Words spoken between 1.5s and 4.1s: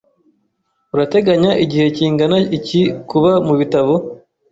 igihe kingana iki kuba mubitabo?